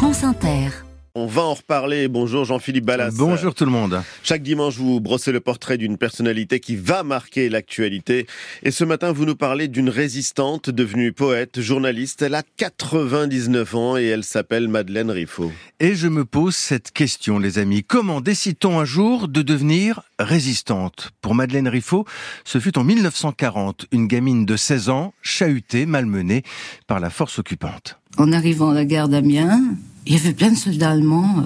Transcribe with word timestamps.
France 0.00 0.24
Inter. 0.24 0.70
On 1.14 1.26
va 1.26 1.42
en 1.42 1.52
reparler. 1.52 2.08
Bonjour 2.08 2.46
Jean-Philippe 2.46 2.86
Ballas. 2.86 3.10
Bonjour 3.18 3.54
tout 3.54 3.66
le 3.66 3.70
monde. 3.70 4.00
Chaque 4.22 4.42
dimanche, 4.42 4.78
vous 4.78 4.98
brossez 4.98 5.30
le 5.30 5.40
portrait 5.40 5.76
d'une 5.76 5.98
personnalité 5.98 6.58
qui 6.58 6.74
va 6.74 7.02
marquer 7.02 7.50
l'actualité. 7.50 8.26
Et 8.62 8.70
ce 8.70 8.84
matin, 8.84 9.12
vous 9.12 9.26
nous 9.26 9.36
parlez 9.36 9.68
d'une 9.68 9.90
résistante 9.90 10.70
devenue 10.70 11.12
poète, 11.12 11.60
journaliste. 11.60 12.22
Elle 12.22 12.34
a 12.34 12.42
99 12.56 13.74
ans 13.74 13.98
et 13.98 14.04
elle 14.04 14.24
s'appelle 14.24 14.68
Madeleine 14.68 15.10
Riffaut. 15.10 15.52
Et 15.80 15.94
je 15.94 16.08
me 16.08 16.24
pose 16.24 16.56
cette 16.56 16.92
question, 16.92 17.38
les 17.38 17.58
amis. 17.58 17.84
Comment 17.84 18.22
décide-t-on 18.22 18.78
un 18.78 18.86
jour 18.86 19.28
de 19.28 19.42
devenir 19.42 20.00
résistante? 20.18 21.10
Pour 21.20 21.34
Madeleine 21.34 21.68
Riffaut, 21.68 22.06
ce 22.44 22.58
fut 22.58 22.78
en 22.78 22.84
1940, 22.84 23.84
une 23.92 24.06
gamine 24.06 24.46
de 24.46 24.56
16 24.56 24.88
ans, 24.88 25.12
chahutée, 25.20 25.84
malmenée 25.84 26.42
par 26.86 27.00
la 27.00 27.10
force 27.10 27.38
occupante. 27.38 27.98
En 28.16 28.32
arrivant 28.32 28.70
à 28.70 28.74
la 28.74 28.84
gare 28.84 29.08
d'Amiens, 29.08 29.60
il 30.06 30.14
y 30.14 30.16
avait 30.16 30.32
plein 30.32 30.50
de 30.50 30.56
soldats 30.56 30.90
allemands. 30.90 31.44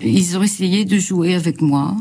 Ils 0.00 0.36
ont 0.38 0.42
essayé 0.42 0.84
de 0.84 0.98
jouer 0.98 1.34
avec 1.34 1.60
moi. 1.60 1.96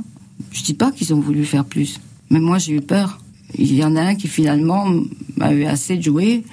Je 0.52 0.64
dis 0.64 0.74
pas 0.74 0.92
qu'ils 0.92 1.14
ont 1.14 1.20
voulu 1.20 1.46
faire 1.46 1.66
plus, 1.66 2.00
mais 2.30 2.40
moi 2.40 2.58
j'ai 2.58 2.74
eu 2.74 2.82
peur. 2.82 3.20
Il 3.56 3.74
y 3.74 3.84
en 3.84 3.96
a 3.96 4.02
un 4.02 4.16
qui 4.16 4.28
finalement 4.28 4.86
m'a 5.36 5.52
eu 5.54 5.66
assez 5.66 5.98
de 5.98 6.04
jouer 6.04 6.44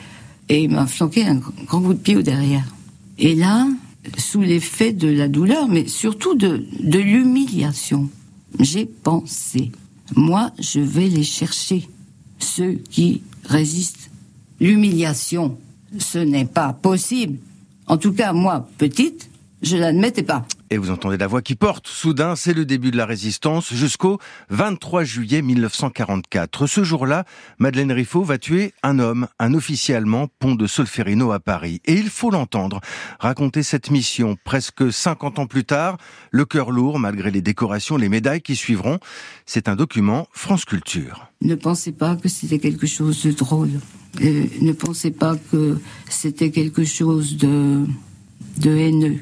et 0.49 0.69
m'a 0.69 0.87
flanqué 0.87 1.25
un 1.25 1.41
grand 1.67 1.83
coup 1.83 1.93
de 1.93 1.99
pied 1.99 2.17
au 2.17 2.23
derrière. 2.23 2.65
Et 3.19 3.35
là, 3.35 3.69
sous 4.19 4.41
l'effet 4.41 4.93
de 4.93 5.09
la 5.09 5.29
douleur, 5.29 5.69
mais 5.69 5.87
surtout 5.87 6.35
de, 6.35 6.65
de 6.81 6.99
l'humiliation, 6.99 8.09
j'ai 8.61 8.87
pensé, 8.87 9.73
moi 10.15 10.53
je 10.59 10.81
vais 10.81 11.09
les 11.09 11.25
chercher, 11.25 11.89
ceux 12.39 12.81
qui 12.91 13.23
résistent. 13.45 14.11
L'humiliation, 14.61 15.59
ce 15.99 16.19
n'est 16.19 16.47
pas 16.47 16.73
possible. 16.73 17.39
En 17.87 17.99
tout 17.99 18.13
cas, 18.13 18.33
moi, 18.33 18.69
petite, 18.79 19.31
je 19.63 19.77
l'admettais 19.77 20.25
pas. 20.25 20.45
Et 20.71 20.77
vous 20.77 20.91
entendez 20.91 21.17
la 21.17 21.29
voix 21.29 21.41
qui 21.41 21.55
porte. 21.55 21.87
Soudain, 21.87 22.35
c'est 22.35 22.53
le 22.53 22.65
début 22.65 22.91
de 22.91 22.97
la 22.97 23.07
résistance 23.07 23.73
jusqu'au 23.73 24.19
23 24.51 25.05
juillet 25.05 25.41
1944. 25.41 26.67
Ce 26.67 26.83
jour-là, 26.83 27.25
Madeleine 27.59 27.93
Riffaut 27.93 28.23
va 28.23 28.39
tuer 28.39 28.75
un 28.83 28.99
homme, 28.99 29.29
un 29.39 29.55
officier 29.55 29.95
allemand, 29.95 30.27
pont 30.41 30.57
de 30.57 30.67
Solferino 30.67 31.31
à 31.31 31.39
Paris. 31.39 31.81
Et 31.85 31.95
il 31.95 32.11
faut 32.11 32.31
l'entendre 32.31 32.81
raconter 33.21 33.63
cette 33.63 33.91
mission 33.93 34.37
presque 34.45 34.93
50 34.93 35.39
ans 35.39 35.47
plus 35.47 35.65
tard, 35.65 35.97
le 36.33 36.45
cœur 36.45 36.73
lourd 36.73 36.99
malgré 36.99 37.31
les 37.31 37.43
décorations, 37.43 37.97
les 37.97 38.09
médailles 38.09 38.43
qui 38.43 38.57
suivront. 38.57 38.99
C'est 39.47 39.69
un 39.69 39.77
document 39.77 40.27
France 40.33 40.65
Culture. 40.65 41.29
Ne 41.41 41.55
pensez 41.55 41.93
pas 41.93 42.17
que 42.17 42.29
c'était 42.29 42.59
quelque 42.59 42.89
chose 42.89 43.23
de 43.23 43.31
drôle. 43.31 43.71
Euh, 44.23 44.45
ne 44.61 44.73
pensez 44.73 45.11
pas 45.11 45.37
que 45.51 45.79
c'était 46.09 46.51
quelque 46.51 46.85
chose 46.85 47.37
de, 47.37 47.85
de 48.59 48.71
haineux. 48.71 49.19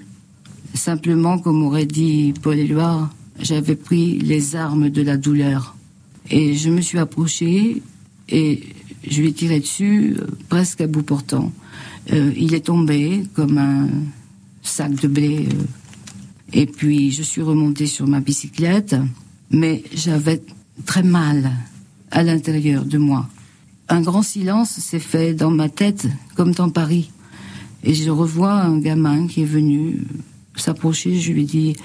Simplement, 0.74 1.38
comme 1.38 1.62
aurait 1.62 1.86
dit 1.86 2.34
Paul 2.42 2.58
Éluard, 2.58 3.10
j'avais 3.40 3.76
pris 3.76 4.18
les 4.18 4.56
armes 4.56 4.90
de 4.90 5.02
la 5.02 5.16
douleur. 5.16 5.76
Et 6.30 6.54
je 6.54 6.70
me 6.70 6.80
suis 6.80 6.98
approchée 6.98 7.82
et 8.28 8.62
je 9.06 9.20
lui 9.20 9.28
ai 9.28 9.32
tiré 9.32 9.60
dessus 9.60 10.16
euh, 10.18 10.26
presque 10.48 10.80
à 10.80 10.86
bout 10.86 11.02
portant. 11.02 11.52
Euh, 12.12 12.32
il 12.36 12.54
est 12.54 12.66
tombé 12.66 13.24
comme 13.34 13.58
un 13.58 13.88
sac 14.62 14.94
de 14.94 15.08
blé. 15.08 15.48
Et 16.52 16.66
puis 16.66 17.10
je 17.10 17.22
suis 17.22 17.42
remontée 17.42 17.86
sur 17.86 18.06
ma 18.06 18.20
bicyclette, 18.20 18.96
mais 19.50 19.82
j'avais 19.94 20.40
très 20.86 21.02
mal 21.02 21.50
à 22.10 22.22
l'intérieur 22.22 22.84
de 22.84 22.98
moi. 22.98 23.28
Un 23.88 24.00
grand 24.00 24.22
silence 24.22 24.70
s'est 24.70 24.98
fait 24.98 25.34
dans 25.34 25.50
ma 25.50 25.68
tête, 25.68 26.06
comme 26.34 26.52
dans 26.52 26.70
Paris. 26.70 27.10
Et 27.82 27.94
je 27.94 28.10
revois 28.10 28.52
un 28.52 28.78
gamin 28.78 29.26
qui 29.26 29.42
est 29.42 29.46
venu 29.46 30.02
s'approcher, 30.56 31.20
je 31.20 31.32
lui 31.32 31.44
dis 31.44 31.76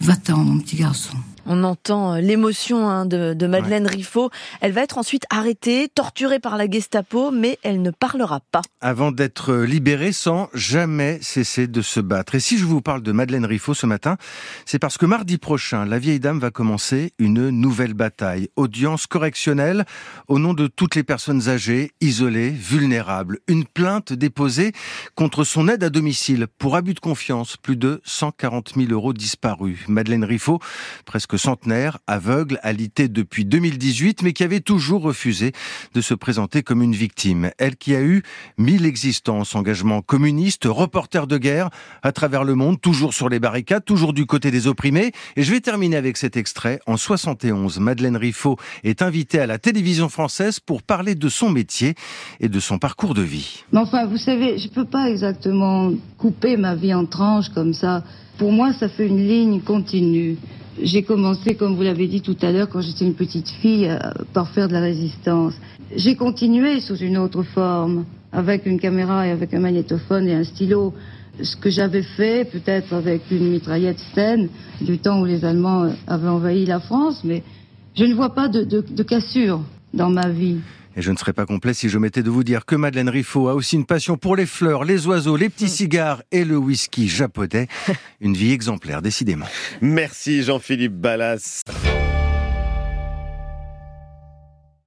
Va-t'en, 0.00 0.38
mon 0.38 0.58
petit 0.58 0.76
garçon. 0.76 1.16
On 1.48 1.62
entend 1.62 2.14
euh, 2.14 2.20
l'émotion 2.20 2.88
hein, 2.88 3.06
de, 3.06 3.46
Madeleine 3.46 3.86
Riffaut. 3.86 4.30
Elle 4.60 4.72
va 4.72 4.82
être 4.82 4.98
ensuite 4.98 5.24
arrêtée, 5.30 5.88
torturée 5.88 6.40
par 6.40 6.56
la 6.56 6.68
Gestapo, 6.68 7.30
mais 7.30 7.58
elle 7.62 7.82
ne 7.82 7.90
parlera 7.90 8.40
pas. 8.50 8.62
Avant 8.80 9.12
d'être 9.12 9.54
libérée 9.54 10.12
sans 10.12 10.48
jamais 10.54 11.18
cesser 11.22 11.68
de 11.68 11.82
se 11.82 12.00
battre. 12.00 12.34
Et 12.34 12.40
si 12.40 12.58
je 12.58 12.64
vous 12.64 12.80
parle 12.80 13.02
de 13.02 13.12
Madeleine 13.12 13.46
Riffaut 13.46 13.74
ce 13.74 13.86
matin, 13.86 14.16
c'est 14.64 14.80
parce 14.80 14.98
que 14.98 15.06
mardi 15.06 15.38
prochain, 15.38 15.84
la 15.84 15.98
vieille 16.00 16.18
dame 16.18 16.40
va 16.40 16.50
commencer 16.50 17.12
une 17.18 17.50
nouvelle 17.50 17.94
bataille. 17.94 18.48
Audience 18.56 19.06
correctionnelle 19.06 19.84
au 20.26 20.40
nom 20.40 20.52
de 20.52 20.66
toutes 20.66 20.96
les 20.96 21.04
personnes 21.04 21.48
âgées, 21.48 21.92
isolées, 22.00 22.50
vulnérables. 22.50 23.38
Une 23.46 23.64
plainte 23.64 24.12
déposée 24.12 24.72
contre 25.14 25.44
son 25.44 25.68
aide 25.68 25.84
à 25.84 25.90
domicile 25.90 26.48
pour 26.58 26.74
abus 26.74 26.94
de 26.94 27.00
confiance. 27.00 27.56
Plus 27.56 27.76
de 27.76 28.00
140 28.04 28.72
000 28.76 28.90
euros 28.90 29.12
disparus. 29.12 29.86
Madeleine 29.88 30.24
Riffaut, 30.24 30.58
presque 31.04 31.35
centenaire, 31.36 31.98
aveugle, 32.06 32.58
alité 32.62 33.08
depuis 33.08 33.44
2018, 33.44 34.22
mais 34.22 34.32
qui 34.32 34.44
avait 34.44 34.60
toujours 34.60 35.02
refusé 35.02 35.52
de 35.94 36.00
se 36.00 36.14
présenter 36.14 36.62
comme 36.62 36.82
une 36.82 36.94
victime. 36.94 37.50
Elle 37.58 37.76
qui 37.76 37.94
a 37.94 38.02
eu 38.02 38.22
mille 38.58 38.86
existences, 38.86 39.54
engagement 39.54 40.02
communiste, 40.02 40.64
reporter 40.66 41.26
de 41.26 41.38
guerre 41.38 41.70
à 42.02 42.12
travers 42.12 42.44
le 42.44 42.54
monde, 42.54 42.80
toujours 42.80 43.14
sur 43.14 43.28
les 43.28 43.40
barricades, 43.40 43.84
toujours 43.84 44.12
du 44.12 44.26
côté 44.26 44.50
des 44.50 44.66
opprimés. 44.66 45.12
Et 45.36 45.42
je 45.42 45.52
vais 45.52 45.60
terminer 45.60 45.96
avec 45.96 46.16
cet 46.16 46.36
extrait. 46.36 46.80
En 46.86 46.96
71, 46.96 47.80
Madeleine 47.80 48.16
Riffaut 48.16 48.56
est 48.84 49.02
invitée 49.02 49.40
à 49.40 49.46
la 49.46 49.58
télévision 49.58 50.08
française 50.08 50.60
pour 50.60 50.82
parler 50.82 51.14
de 51.14 51.28
son 51.28 51.50
métier 51.50 51.94
et 52.40 52.48
de 52.48 52.60
son 52.60 52.78
parcours 52.78 53.14
de 53.14 53.22
vie. 53.22 53.64
Mais 53.72 53.80
enfin, 53.80 54.06
vous 54.06 54.18
savez, 54.18 54.58
je 54.58 54.68
peux 54.68 54.84
pas 54.84 55.08
exactement 55.10 55.92
couper 56.18 56.56
ma 56.56 56.74
vie 56.74 56.94
en 56.94 57.06
tranches 57.06 57.50
comme 57.50 57.72
ça. 57.72 58.04
Pour 58.38 58.52
moi, 58.52 58.72
ça 58.72 58.88
fait 58.88 59.06
une 59.06 59.26
ligne 59.26 59.60
continue. 59.60 60.36
J'ai 60.82 61.02
commencé, 61.02 61.54
comme 61.54 61.74
vous 61.74 61.82
l'avez 61.82 62.06
dit 62.06 62.20
tout 62.20 62.36
à 62.42 62.52
l'heure, 62.52 62.68
quand 62.68 62.82
j'étais 62.82 63.04
une 63.04 63.14
petite 63.14 63.48
fille, 63.48 63.86
euh, 63.88 63.98
par 64.34 64.50
faire 64.50 64.68
de 64.68 64.74
la 64.74 64.80
résistance. 64.80 65.54
J'ai 65.94 66.16
continué 66.16 66.80
sous 66.80 66.96
une 66.96 67.16
autre 67.16 67.42
forme, 67.42 68.04
avec 68.32 68.66
une 68.66 68.78
caméra 68.78 69.26
et 69.26 69.30
avec 69.30 69.54
un 69.54 69.60
magnétophone 69.60 70.28
et 70.28 70.34
un 70.34 70.44
stylo. 70.44 70.92
Ce 71.40 71.56
que 71.56 71.70
j'avais 71.70 72.02
fait, 72.02 72.50
peut-être 72.50 72.92
avec 72.92 73.22
une 73.30 73.50
mitraillette 73.50 73.98
Sten, 74.12 74.48
du 74.80 74.98
temps 74.98 75.20
où 75.20 75.24
les 75.24 75.44
Allemands 75.44 75.84
euh, 75.84 75.90
avaient 76.06 76.28
envahi 76.28 76.66
la 76.66 76.80
France, 76.80 77.22
mais 77.24 77.42
je 77.94 78.04
ne 78.04 78.14
vois 78.14 78.34
pas 78.34 78.48
de, 78.48 78.64
de 78.64 79.02
cassure 79.02 79.62
dans 79.94 80.10
ma 80.10 80.28
vie. 80.28 80.58
Et 80.96 81.02
je 81.02 81.12
ne 81.12 81.16
serais 81.18 81.34
pas 81.34 81.44
complet 81.44 81.74
si 81.74 81.90
je 81.90 81.98
m'étais 81.98 82.22
de 82.22 82.30
vous 82.30 82.42
dire 82.42 82.64
que 82.64 82.74
Madeleine 82.74 83.10
Riffaut 83.10 83.48
a 83.48 83.54
aussi 83.54 83.76
une 83.76 83.84
passion 83.84 84.16
pour 84.16 84.34
les 84.34 84.46
fleurs, 84.46 84.84
les 84.84 85.06
oiseaux, 85.06 85.36
les 85.36 85.50
petits 85.50 85.66
mm. 85.66 85.68
cigares 85.68 86.22
et 86.32 86.44
le 86.44 86.56
whisky 86.56 87.06
japonais. 87.06 87.68
Une 88.22 88.34
vie 88.34 88.52
exemplaire, 88.52 89.02
décidément. 89.02 89.46
Merci 89.82 90.42
Jean-Philippe 90.42 90.94
Ballas. 90.94 91.62